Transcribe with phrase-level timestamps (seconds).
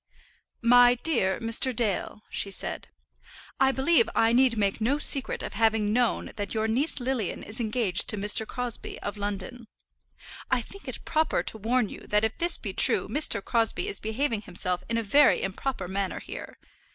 [0.63, 1.75] MY DEAR MR.
[1.75, 2.87] DALE [she said],
[3.59, 7.59] I believe I need make no secret of having known that your niece Lilian is
[7.59, 8.47] engaged to Mr.
[8.47, 9.67] Crosbie, of London.
[10.49, 13.45] I think it proper to warn you that if this be true Mr.
[13.45, 16.57] Crosbie is behaving himself in a very improper manner here.